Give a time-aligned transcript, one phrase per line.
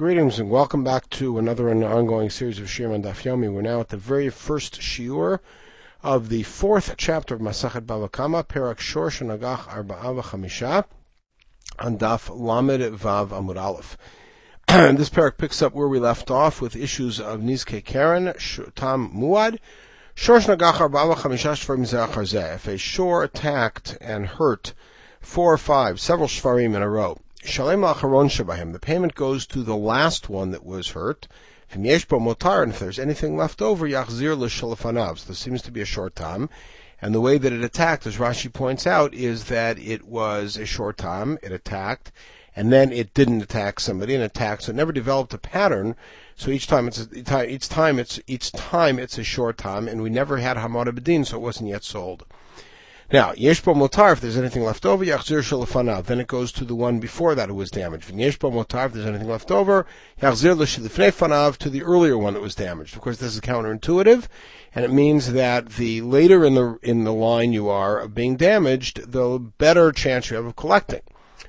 [0.00, 3.52] Greetings and welcome back to another and ongoing series of Shiur on Daf Yomi.
[3.52, 5.40] We're now at the very first shiur
[6.02, 10.86] of the fourth chapter of Masachet Bava Kama, Perak Shor Shenagach Arba'ava Chamisha,
[11.78, 13.98] on Daf Lamed Vav Amud Aleph.
[14.68, 18.32] this parak picks up where we left off with issues of Nizke Karen,
[18.74, 19.58] Tam Muad,
[20.14, 24.72] Shor Shenagach Arba'ava Chamisha Shvarim If a shore attacked and hurt
[25.20, 28.72] four or five, several Shvarim in a row, Shalem Acharon Shabahim.
[28.72, 31.26] The payment goes to the last one that was hurt.
[31.72, 35.18] And if there's anything left over, Yachzir L'Shalafanav.
[35.18, 36.50] So there seems to be a short time.
[37.00, 40.66] And the way that it attacked, as Rashi points out, is that it was a
[40.66, 42.12] short time, it attacked,
[42.54, 45.96] and then it didn't attack somebody and attacked, so it never developed a pattern.
[46.36, 50.02] So each time it's a, each time it's each time it's a short time, and
[50.02, 52.26] we never had Hamad Bedin, so it wasn't yet sold.
[53.12, 56.04] Now, Yeshbo Motar, if there's anything left over, Yachzir Shalafanav.
[56.04, 58.08] Then it goes to the one before that who was damaged.
[58.08, 59.84] Yeshbo Motar, if there's anything left over,
[60.22, 62.94] Yachzir Fanav to the earlier one that was damaged.
[62.94, 64.28] Of course, this is counterintuitive,
[64.76, 68.36] and it means that the later in the, in the line you are of being
[68.36, 71.02] damaged, the better chance you have of collecting.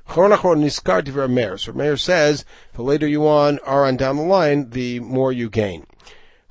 [0.09, 5.47] So Meir says, the later you on are on down the line, the more you
[5.47, 5.85] gain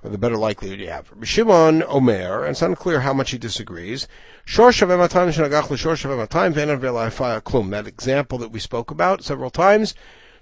[0.02, 1.12] the better likelihood you have.
[1.22, 4.08] Shimon Omer, and it's unclear how much he disagrees.
[4.46, 4.74] That
[7.86, 9.94] example that we spoke about several times.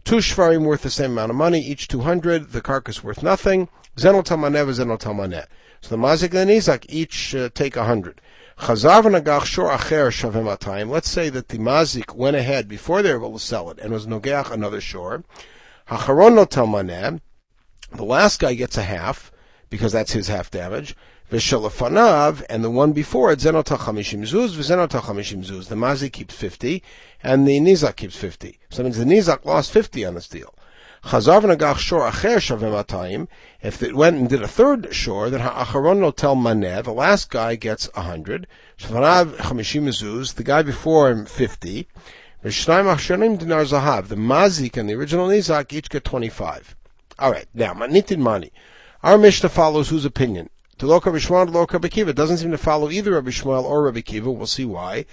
[0.05, 3.69] Two shvarim worth the same amount of money, each 200, the carcass worth nothing.
[3.97, 5.47] Zenotalmanev is zenotalmaneh.
[5.81, 8.21] So the mazik and the nizak each uh, take 100.
[8.61, 10.89] Chazav n'agach shor acher shavematayim.
[10.89, 13.93] Let's say that the mazik went ahead before they were able to sell it and
[13.93, 15.25] was nogeach another shore.
[17.91, 19.33] The last guy gets a half
[19.71, 20.97] because that's his half damage.
[21.31, 25.69] Vishalafanav, and the one before it, Zenota Chamishim Zuz, Zenota Chamishim Zuz.
[25.69, 26.83] The Mazi keeps 50,
[27.23, 28.59] and the Nizak keeps 50.
[28.71, 30.55] So that means the Nizak lost 50 on this deal.
[31.05, 33.29] Chazav Nagach Shor Acher Shavim
[33.61, 37.31] If it went and did a third shore, then Ha'acharon no tel maneh, the last
[37.31, 38.47] guy gets 100.
[38.79, 41.87] Shavanav Chamishim Zuz, the guy before him 50.
[42.43, 46.75] V'shnayim Achshanim Dinar Zahav, the Mazik and the original Nizak each get 25.
[47.21, 48.51] Alright, now, Manitin Mani.
[49.01, 50.51] Our Mishnah follows whose opinion?
[50.79, 52.09] To Loka Loka Bekiva.
[52.09, 54.29] It doesn't seem to follow either Rabbi Yishmael or Rabbi Kiva.
[54.29, 55.05] We'll see why.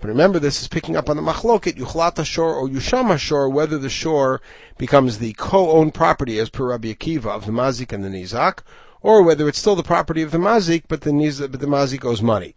[0.00, 3.76] But remember, this is picking up on the machloket, Yuchlat shore or Yusham shore, whether
[3.76, 4.40] the shore
[4.78, 8.60] becomes the co-owned property as per Rabbi Akiva of the Mazik and the Nizak,
[9.02, 12.02] or whether it's still the property of the Mazik, but the Nizak, but the Mazik
[12.02, 12.54] owes money.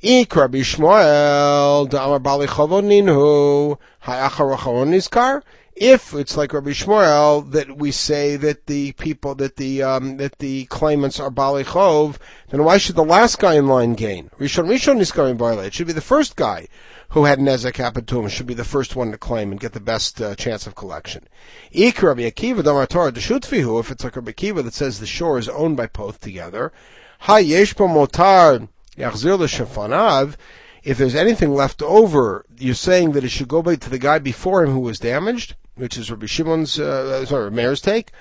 [0.00, 5.42] Ik Rabbi Yishmael, Da'amar Bali Chavoninu, Ha'achar Nizkar,
[5.80, 10.38] if it's like Rabbi Yishmael that we say that the people that the um, that
[10.38, 12.18] the claimants are Bali Chov,
[12.50, 14.30] then why should the last guy in line gain?
[14.38, 15.64] Rishon Rishon is going Barle.
[15.64, 16.68] It should be the first guy
[17.08, 19.72] who had Nezek happen to him should be the first one to claim and get
[19.72, 21.26] the best uh, chance of collection.
[21.72, 23.80] Ik Rabbi Akiva Damar Torah Deshutfihu.
[23.80, 26.72] If it's like Rabbi Akiva that says the shore is owned by both together,
[27.20, 28.68] Ha Yeshpo Motar
[28.98, 30.36] Yachzir L'Shafanav
[30.82, 34.18] if there's anything left over, you're saying that it should go back to the guy
[34.18, 35.54] before him who was damaged?
[35.74, 38.12] Which is Rabbi Shimon's, uh, sorry, Meir's take.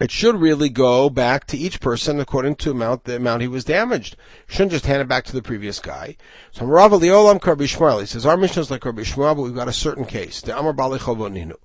[0.00, 3.64] It should really go back to each person according to amount the amount he was
[3.64, 4.16] damaged.
[4.46, 6.16] Shouldn't just hand it back to the previous guy.
[6.52, 8.00] So Rav Liolam Rabbi Yishmael.
[8.00, 10.40] He says our mission is like Rabbi Yishmael, but we've got a certain case.
[10.40, 11.56] The Amar Bali Chavoninu.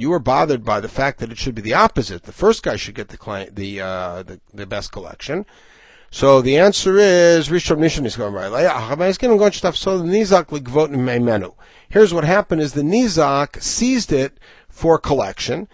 [0.00, 2.24] You were bothered by the fact that it should be the opposite.
[2.24, 5.46] The first guy should get the client, the, uh, the, the best collection.
[6.10, 7.86] So the answer is Rishon the
[10.08, 11.54] Nizak.
[11.90, 15.68] Here's what happened: is the Nizak seized it for collection,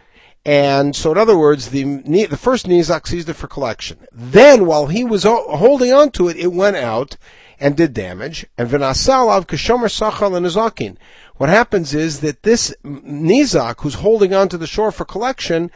[0.44, 4.06] and so in other words, the the first Nizak seized it for collection.
[4.12, 7.16] Then, while he was holding on to it, it went out
[7.60, 8.44] and did damage.
[8.58, 10.96] And v'nasalav kashomer sachal and nizakin.
[11.36, 15.70] What happens is that this Nizak, who's holding on to the shore for collection,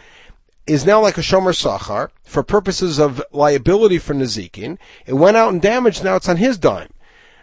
[0.68, 4.78] is now like a shomer sachar for purposes of liability for Nezikin.
[5.06, 6.90] It went out and damaged, now it's on his dime.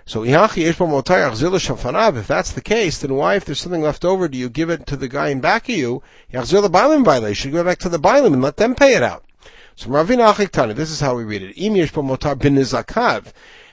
[0.08, 0.38] So if
[2.28, 4.96] that's the case, then why, if there's something left over, do you give it to
[4.96, 6.04] the guy in back of you?
[6.32, 7.26] The.
[7.28, 9.26] You should go back to the Bailim and let them pay it out.
[9.76, 11.56] So this is how we read it.
[12.38, 12.68] Bin.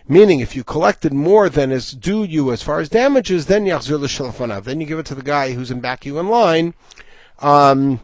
[0.09, 3.65] Meaning, if you collected more than is due you as far as damages, then.
[3.67, 6.75] Then you give it to the guy who's in back of you in line.
[7.39, 8.01] Um,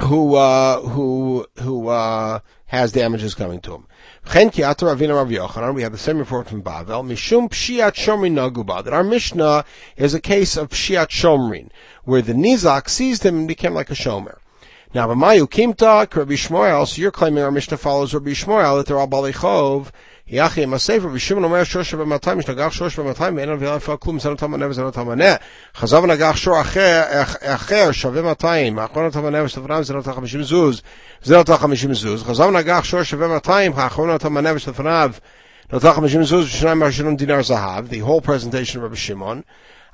[0.00, 3.86] who uh, who who uh, has damages coming to him.
[4.24, 7.04] We have the same report from Bavel.
[7.04, 8.84] Mishum pshiat shomrin naguba.
[8.84, 9.64] That our Mishnah
[9.96, 11.70] is a case of pshiat shomrin,
[12.04, 14.38] where the nizak seized him and became like a shomer.
[14.94, 16.86] Now, B'mayu kimta Rabbi Yishmael.
[16.86, 19.90] So you're claiming our Mishnah follows Rabbi Yishmael that they're all balichov
[20.29, 23.75] יחי עם הספר, ושמעון אומר שור שווה 200, יש נגח שור שווה 200, ואין עבירה
[23.75, 25.35] לפעול כלום, זה נותן מנה וזה נותן מנה.
[25.75, 27.03] חזר ונגח שור אחר,
[27.43, 30.81] אחר שווה 200, האחרון נותן מנה ושלפניו זה נותן 50 זוז,
[31.23, 32.23] זה נותן 50 זוז.
[32.23, 35.11] חזר ונגח שור שווה 200, האחרון נותן מנה ושלפניו
[35.73, 39.43] נותן 50 זוז, ושניים מהראשונים דינר זהב, the whole presentation of Rabbi Shimon.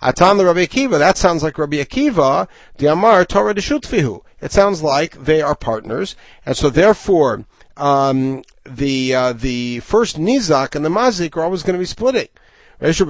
[0.04, 2.48] Atan the Rabbi Akiva, that sounds like Rabbi Akiva,
[2.78, 4.22] the Amar Torah de Shutfihu.
[4.42, 7.46] It sounds like they are partners, and so therefore,
[7.79, 12.29] um, the uh, the first Nizak and the Mazik are always going to be splitting.
[12.81, 13.05] So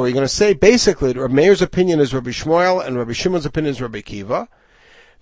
[0.00, 3.72] we're going to say basically Rabbi Meir's opinion is Rabbi Yishmael and Rabbi Shimon's opinion
[3.72, 4.48] is Rabbi Akiva.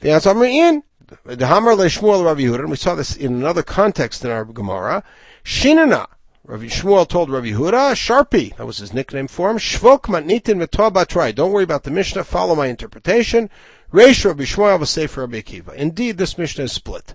[0.00, 0.82] The answer in
[1.24, 5.02] the Hamar le Shmuel Rabbi Yehuda, we saw this in another context in our Gemara.
[5.44, 6.06] Shinana
[6.44, 11.34] Rabbi Shmuel told Rabbi Huda, Sharpie, that was his nickname for him, Shvok matnitin batrai.
[11.34, 13.50] Don't worry about the Mishnah, follow my interpretation.
[13.92, 15.74] Reish Rabbi Yishmael for Rabbi Akiva.
[15.74, 17.14] Indeed, this Mishnah is split.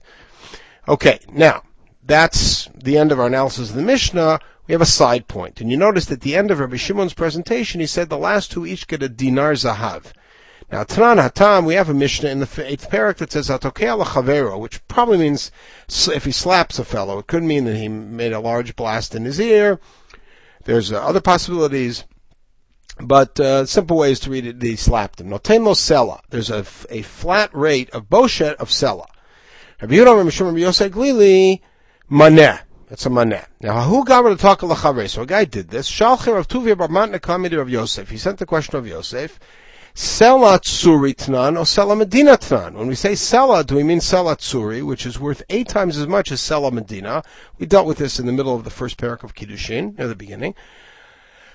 [0.87, 1.63] Okay, now,
[2.03, 4.39] that's the end of our analysis of the Mishnah.
[4.67, 5.61] We have a side point.
[5.61, 8.65] And you notice at the end of Rabbi Shimon's presentation, he said the last two
[8.65, 10.13] each get a dinar zahav.
[10.71, 14.59] Now, Tanan Hatam, we have a Mishnah in the eighth parak that says Atokea chavero,
[14.59, 15.51] which probably means
[16.07, 17.19] if he slaps a fellow.
[17.19, 19.79] It could mean that he made a large blast in his ear.
[20.63, 22.05] There's uh, other possibilities,
[22.99, 25.29] but uh, simple ways to read it, he slapped him.
[25.29, 26.21] Noten lo sela.
[26.31, 29.05] There's a, a flat rate of boshet of sela.
[29.81, 31.59] Rabbi Yehuda Mishum Rabbi Yosef Glili,
[32.09, 32.61] maneh.
[32.89, 33.45] It's a maneh.
[33.59, 35.89] Now, who got to talk a So a guy did this.
[35.89, 38.09] Shalcher of Tuvia Bar Matna of Yosef.
[38.09, 39.37] He sent the question of Yosef.
[39.93, 42.75] Sela Tsuri Tnan or Sela Medina Tnan.
[42.75, 46.07] When we say Sela, do we mean Sela Tsuri, which is worth eight times as
[46.07, 47.21] much as Sela Medina?
[47.59, 50.15] We dealt with this in the middle of the first parak of Kiddushin, near the
[50.15, 50.55] beginning.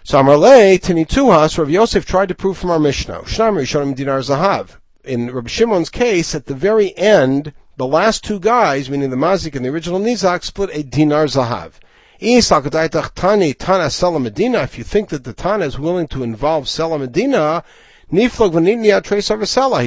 [0.02, 3.20] So Amarle, Tinituhas, Rav Yosef tried to prove from our Mishnah.
[3.20, 4.76] Shnam Rishonim Dinar Zahav.
[5.04, 9.56] In Rabbi Shimon's case, at the very end, the last two guys, meaning the Mazik
[9.56, 11.80] and the original Nizak, split a Dinar Zahav.
[12.18, 12.50] If
[14.78, 17.64] you think that the Tana is willing to involve Sela Medina.
[18.12, 18.28] He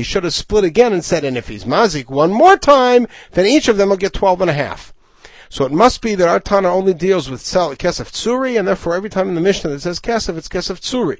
[0.03, 3.67] should have split again and said, and if he's mazik one more time, then each
[3.67, 4.91] of them will get twelve and a half.
[5.49, 9.11] So it must be that our Tana only deals with Kesef Tsuri, and therefore every
[9.11, 11.19] time in the Mishnah that says Kesef, it's Kesef Tsuri.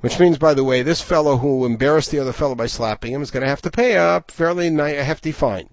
[0.00, 3.22] Which means, by the way, this fellow who embarrassed the other fellow by slapping him
[3.22, 5.70] is going to have to pay a fairly hefty fine.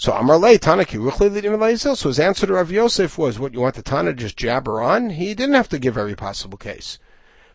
[0.00, 1.94] So Amar Le Tanaki Rukhli, the Immalezil.
[1.94, 4.80] So his answer to Rav Yosef was, "What you want the Tana to just jabber
[4.80, 5.10] on?
[5.10, 6.98] He didn't have to give every possible case."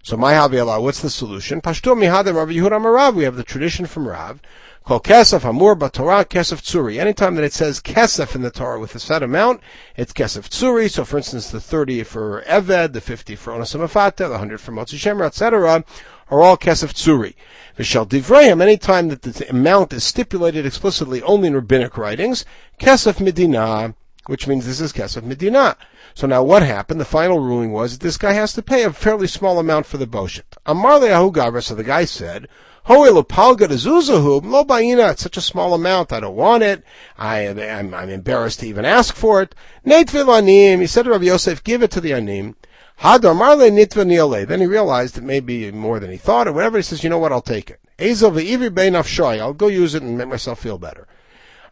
[0.06, 1.62] So my Haviyallah, what's the solution?
[1.62, 3.16] Pashto mihadim Rav Yehuda Marav.
[3.16, 4.40] We have the tradition from Rav.
[4.84, 7.00] Called Kesef Hamur Torah Kesef Tsuri.
[7.00, 9.62] Anytime that it says Kesef in the Torah with a set amount,
[9.98, 10.92] it's Kesef Tsuri.
[10.92, 15.00] So for instance, the 30 for Eved, the 50 for Onasamafata, the 100 for Motzi
[15.00, 15.84] Shemer, etc.,
[16.30, 17.34] are all Kesef Tsuri.
[17.76, 22.46] Vishal Divrayim, anytime that the amount is stipulated explicitly only in rabbinic writings,
[22.80, 23.96] Kesef Medina,
[24.28, 25.78] which means this is Kesef Medina.
[26.14, 27.00] So now what happened?
[27.00, 29.98] The final ruling was that this guy has to pay a fairly small amount for
[29.98, 30.58] the boshet.
[30.66, 32.48] Amar le'ahu so the guy said,
[32.88, 36.84] it's such a small amount, I don't want it,
[37.18, 39.56] I, am I'm embarrassed to even ask for it.
[39.86, 42.56] anim, He said to Rav Yosef, give it to the anim.
[43.02, 46.78] Then he realized it may be more than he thought or whatever.
[46.78, 47.80] He says, you know what, I'll take it.
[48.00, 51.08] I'll go use it and make myself feel better.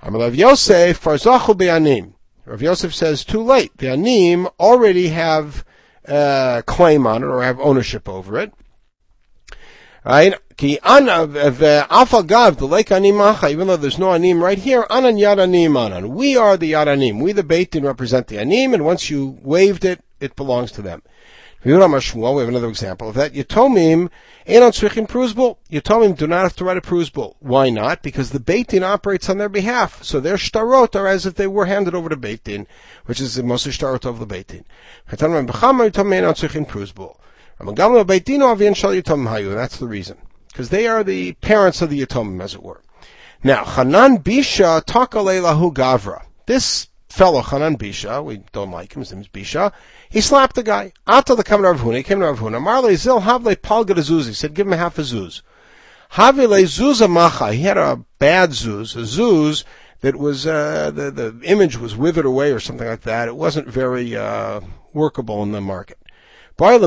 [0.03, 2.12] Rav Yosef, farzachu be'anim.
[2.45, 3.77] Rav Yosef says, too late.
[3.77, 5.65] The anim already have
[6.07, 8.53] uh, claim on it or have ownership over it.
[10.05, 10.35] Right?
[10.57, 16.09] Ki alpha the lake even though there's no anim right here, anan yad anim anan.
[16.09, 17.19] We are the yad anim.
[17.19, 20.81] We the beit din represent the anim, and once you waved it, it belongs to
[20.81, 21.01] them.
[21.65, 23.33] We have another example of that.
[23.33, 24.09] Yatomim
[24.45, 25.57] ain't on tzrichim pruzbul.
[25.71, 27.35] Yatomim do not have to write a pruzbul.
[27.39, 28.01] Why not?
[28.01, 30.03] Because the Beit Din operates on their behalf.
[30.03, 32.67] So their shtarot are as if they were handed over to Beit Din,
[33.05, 34.65] which is the most shtarot of the Beit Din.
[35.09, 37.17] Yatomim b'chama yatomim ain't on tzrichim pruzbul.
[39.55, 40.17] That's the reason.
[40.47, 42.81] Because they are the parents of the Yatomim, as it were.
[43.43, 46.25] Now, Hanan Bisha Takalelahu Gavra.
[46.45, 49.71] This fellow, Hanan Bisha, we don't like him, his name is Bisha,
[50.09, 50.93] he slapped the guy.
[51.05, 51.97] Ata the coming to Rav Huna.
[51.97, 52.59] He came to Rav Huna.
[52.59, 54.25] Marley zil havle palga zuz.
[54.25, 55.43] He said, give him half a zuz.
[56.13, 57.53] Havile zuza macha.
[57.53, 59.63] He had a bad zuz, a zuz
[60.01, 63.27] that was uh, the the image was withered away or something like that.
[63.27, 65.97] It wasn't very uh, workable in the market.
[66.57, 66.77] Tried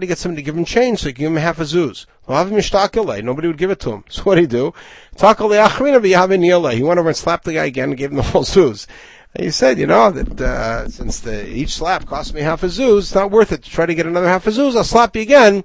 [0.00, 2.06] to get somebody to give him change so give him half a zuz.
[2.28, 4.04] Nobody would give it to him.
[4.10, 4.72] So what did he do?
[5.16, 8.86] He went over and slapped the guy again and gave him the whole zuz.
[9.34, 12.66] And he said, you know, that uh, since the, each slap cost me half a
[12.66, 14.76] zuz, it's not worth it to try to get another half a zuz.
[14.76, 15.64] I'll slap you again,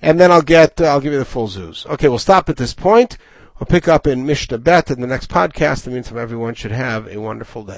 [0.00, 1.86] and then I'll get, uh, I'll give you the full zuz.
[1.86, 3.18] Okay, we'll stop at this point.
[3.58, 5.86] We'll pick up in Mishnah Bet in the next podcast.
[5.86, 7.70] In the meantime, everyone should have a wonderful day.